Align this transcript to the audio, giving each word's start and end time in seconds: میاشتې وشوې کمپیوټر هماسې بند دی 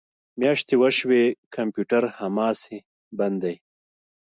میاشتې 0.39 0.75
وشوې 0.81 1.23
کمپیوټر 1.55 2.03
هماسې 2.17 2.77
بند 3.17 3.37
دی 3.43 3.55